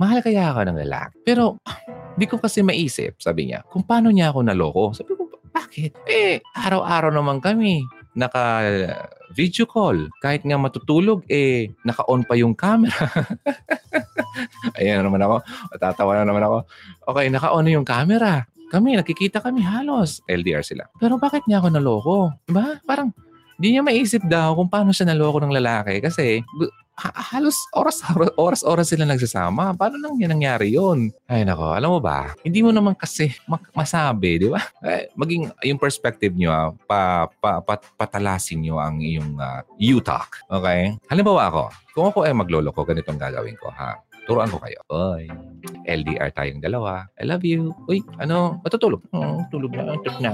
[0.00, 1.14] mahal kaya ako ng lalaki.
[1.22, 1.60] Pero,
[2.18, 4.84] di ko kasi maisip, sabi niya, kung paano niya ako naloko.
[4.96, 5.92] Sabi ko, bakit?
[6.08, 7.84] Eh, araw-araw naman kami
[8.14, 8.66] naka
[9.30, 10.10] video call.
[10.18, 13.06] Kahit nga matutulog, eh, naka-on pa yung camera.
[14.78, 15.36] Ayan naman ako.
[15.70, 16.58] Matatawa na naman ako.
[17.14, 18.46] Okay, naka-on na yung camera.
[18.70, 20.22] Kami, nakikita kami halos.
[20.30, 20.86] LDR sila.
[20.98, 22.16] Pero bakit niya ako naloko?
[22.46, 22.78] Diba?
[22.86, 23.10] Parang,
[23.60, 26.00] di niya maisip daw kung paano siya naloko ng lalaki.
[26.00, 26.40] Kasi,
[27.04, 28.00] halos oras,
[28.40, 29.76] oras, oras sila nagsasama.
[29.76, 31.12] Paano nang yan nangyari yun?
[31.28, 32.32] Ay nako, alam mo ba?
[32.44, 33.32] Hindi mo naman kasi
[33.72, 34.60] masabi, di ba?
[34.90, 40.40] Eh, maging yung perspective nyo, ah, pa, pa, pa, patalasin nyo ang iyong uh, you-talk.
[40.48, 40.96] Okay?
[41.06, 44.00] Halimbawa ako, kung ako ay magloloko, ganitong gagawin ko, ha?
[44.24, 44.80] Turuan ko kayo.
[44.88, 45.28] Oy,
[45.84, 47.06] LDR tayong dalawa.
[47.20, 47.76] I love you.
[47.86, 49.04] Uy, ano, matutulog?
[49.12, 49.96] Oh, tulog na.
[50.00, 50.32] Tulog na.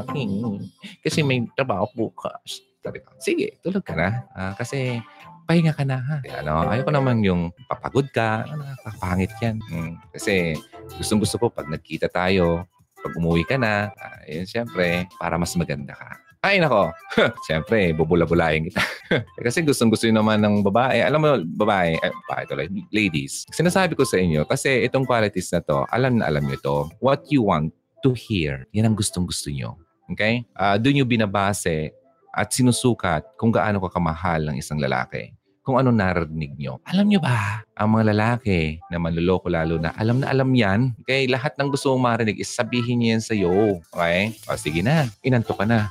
[1.02, 2.66] Kasi may trabaho bukas.
[2.86, 4.22] Sabi ko, sige, tulog ka na.
[4.30, 5.02] Uh, kasi
[5.50, 6.16] pahinga ka na ha.
[6.38, 8.46] Ano, ayoko naman yung papagod ka.
[8.46, 9.59] Ano, papangit yan.
[9.66, 9.98] Hmm.
[10.14, 10.54] Kasi
[10.95, 12.62] gustong gusto ko pag nagkita tayo,
[13.02, 16.15] pag umuwi ka na, uh, yun syempre, para mas maganda ka.
[16.46, 16.95] Ay, nako.
[17.51, 18.78] Siyempre, bubula-bulayin kita.
[19.43, 21.02] kasi gustong-gusto naman ng babae.
[21.02, 23.43] Alam mo, babae, eh, babae tuloy, ladies.
[23.50, 26.87] Sinasabi ko sa inyo, kasi itong qualities na to, alam na alam nyo to.
[27.02, 27.74] What you want
[28.06, 29.74] to hear, yan ang gustong-gusto nyo.
[30.15, 30.46] Okay?
[30.54, 31.90] Uh, doon nyo binabase
[32.37, 35.32] at sinusukat kung gaano ka kamahal ng isang lalaki
[35.66, 36.78] kung ano narinig nyo.
[36.87, 40.95] Alam nyo ba, ang mga lalaki na manluloko lalo na, alam na alam yan.
[41.02, 43.52] Okay, lahat ng gusto mong marinig is sabihin niya yan sa'yo.
[43.90, 44.30] Okay?
[44.46, 45.90] O sige na, inanto ka na.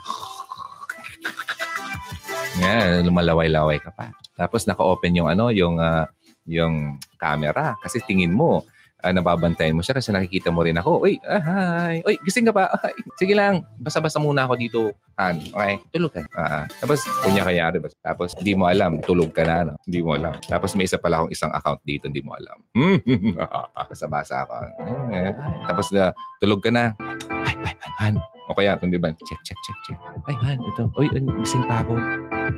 [2.63, 4.15] Yan, lumalaway-laway ka pa.
[4.39, 6.07] Tapos naka-open yung ano, yung uh,
[6.47, 8.63] yung camera kasi tingin mo
[9.03, 11.03] uh, nababantayan mo siya kasi nakikita mo rin ako.
[11.03, 11.95] Uy, ah, hi.
[12.05, 12.71] Uy, gising ka pa.
[12.79, 14.81] Ay, sige lang, basta-basta muna ako dito.
[15.15, 15.79] Han, okay?
[15.95, 16.21] Tulog ka.
[16.35, 17.77] Uh, tapos, kunya kayari.
[18.03, 19.71] Tapos, hindi mo alam, tulog ka na.
[19.71, 19.73] No?
[19.87, 20.35] Hindi mo alam.
[20.43, 22.57] Tapos, may isa pala akong isang account dito, hindi mo alam.
[23.89, 24.53] Basta-basa ako.
[25.15, 25.31] Eh,
[25.67, 26.11] tapos, uh,
[26.43, 26.91] tulog ka na.
[27.31, 28.15] Ay, ay, ay, Han,
[28.51, 29.99] o kaya kung di ba, check, check, check, check.
[30.27, 30.91] Ay, han, ito.
[30.99, 31.07] Uy,
[31.41, 31.95] gising pa ako.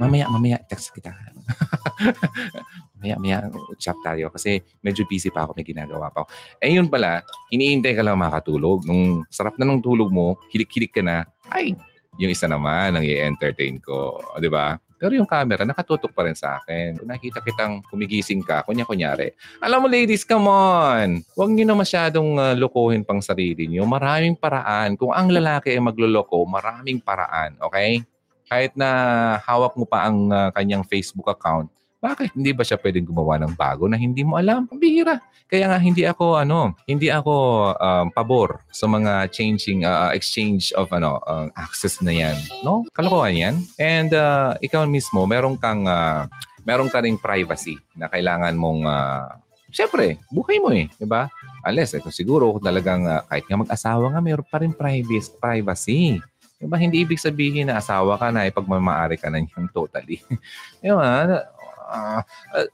[0.02, 1.14] Mamaya, mamaya, text kita.
[2.98, 3.48] mamaya,
[3.78, 4.34] chat tayo.
[4.34, 6.30] Kasi medyo busy pa ako, may ginagawa pa ako.
[6.62, 7.22] Eh, yun pala,
[7.54, 8.84] iniintay ka lang makatulog.
[8.84, 11.78] Nung sarap na ng tulog mo, hilik-hilik ka na, ay,
[12.18, 14.20] yung isa naman ang i-entertain ko.
[14.42, 14.76] Di ba?
[14.98, 16.98] Pero yung camera, nakatutok pa rin sa akin.
[16.98, 19.30] Kung nakita kitang kumigising ka, kunya-kunyari.
[19.62, 21.22] Alam mo ladies, come on!
[21.38, 23.86] Huwag niyo na masyadong uh, lokohin pang sarili niyo.
[23.86, 24.98] Maraming paraan.
[24.98, 27.54] Kung ang lalaki ay magloloko, maraming paraan.
[27.62, 28.02] Okay?
[28.50, 28.90] Kahit na
[29.46, 33.58] hawak mo pa ang uh, kanyang Facebook account, bakit hindi ba siya pwedeng gumawa ng
[33.58, 34.70] bago na hindi mo alam?
[34.70, 35.18] Bihira.
[35.50, 37.34] Kaya nga hindi ako ano, hindi ako
[37.74, 42.86] um, pabor sa mga changing uh, exchange of ano uh, access na 'yan, no?
[42.94, 43.56] Kalokohan 'yan.
[43.82, 46.30] And uh, ikaw mismo, meron kang uh,
[46.68, 49.28] meron ka ring privacy na kailangan mong uh,
[49.68, 51.28] Siyempre, buhay mo eh, di ba?
[51.68, 56.24] Unless, siguro, kung talagang uh, kahit nga mag-asawa nga, mayroon pa rin privacy.
[56.58, 56.80] Diba?
[56.82, 60.24] Hindi ibig sabihin na asawa ka na, ipagmamaari ka na niyan totally.
[60.82, 61.46] diba?
[61.88, 62.22] Uh,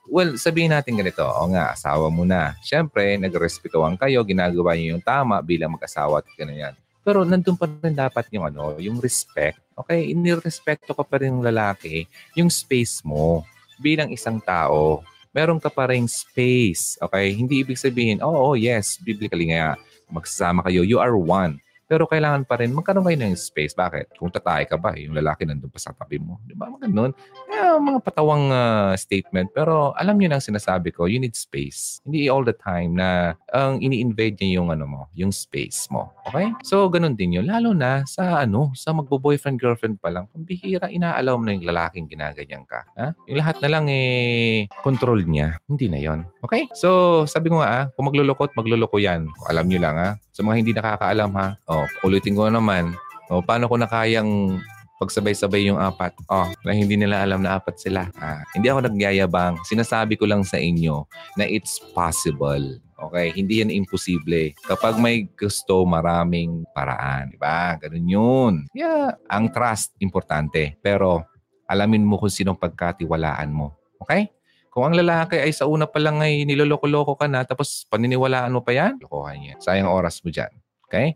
[0.09, 2.57] well, sabihin natin ganito, o nga, asawa mo na.
[2.65, 6.73] Siyempre, nagrespetuhan kayo, ginagawa niyo yung tama bilang mag-asawa at ganyan.
[7.03, 9.59] Pero nandun pa rin dapat yung ano, yung respect.
[9.73, 12.07] Okay, inirespeto ka pa rin ng lalaki,
[12.37, 13.43] yung space mo
[13.81, 15.03] bilang isang tao.
[15.33, 16.95] Meron ka pa rin space.
[17.01, 19.75] Okay, hindi ibig sabihin, oh, oh yes, biblically nga,
[20.13, 21.57] magsasama kayo, you are one.
[21.87, 23.75] Pero kailangan pa rin magkaroon kayo ng space.
[23.75, 24.17] Bakit?
[24.17, 26.39] Kung tatay ka ba, yung lalaki nandun pa sa tabi mo.
[26.47, 26.71] Di ba?
[26.71, 27.11] Mga ganun.
[27.51, 29.51] Eh, mga patawang uh, statement.
[29.51, 31.99] Pero alam niyo nang sinasabi ko, you need space.
[32.07, 36.11] Hindi all the time na ang um, ini-invade niya yung ano mo, yung space mo.
[36.29, 36.49] Okay?
[36.63, 37.45] So, ganun din yun.
[37.47, 40.25] Lalo na sa ano, sa magbo-boyfriend, girlfriend pa lang.
[40.31, 42.85] Kung bihira, inaalaw mo na yung lalaking ginaganyan ka.
[42.97, 43.11] Ha?
[43.27, 45.59] Yung lahat na lang eh, control niya.
[45.67, 46.67] Hindi na yon Okay?
[46.75, 49.27] So, sabi ko nga ah, kung maglulukot, magluloko yan.
[49.47, 50.13] Alam niyo lang ah.
[50.33, 52.93] Sa mga hindi nakakaalam ha, oh, ulitin ko naman,
[53.33, 54.61] oh, paano ko na kayang
[55.01, 56.13] pagsabay-sabay yung apat.
[56.29, 58.07] Oh, na hindi nila alam na apat sila.
[58.21, 59.59] Ah, hindi ako nagyayabang.
[59.65, 61.03] Sinasabi ko lang sa inyo
[61.35, 62.79] na it's possible.
[62.95, 63.35] Okay?
[63.35, 64.55] Hindi yan imposible.
[64.63, 67.35] Kapag may gusto, maraming paraan.
[67.35, 67.75] Di ba?
[67.75, 68.53] Ganun yun.
[68.71, 70.79] Yeah, ang trust, importante.
[70.79, 71.27] Pero
[71.67, 73.75] alamin mo kung sinong pagkatiwalaan mo.
[73.99, 74.31] Okay?
[74.71, 78.65] Kung ang lalaki ay sa una pa lang ay niloloko-loko ka na tapos paniniwalaan mo
[78.65, 79.57] pa yan, lokohan yan.
[79.61, 80.49] Sayang oras mo dyan.
[80.87, 81.11] Okay?